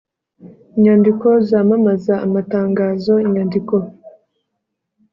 Inyandiko 0.75 1.27
zamamaza 1.49 2.13
amatangazo 2.25 3.13
inyandiko 3.27 3.75